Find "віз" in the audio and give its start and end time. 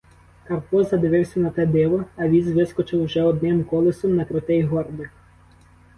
2.27-2.51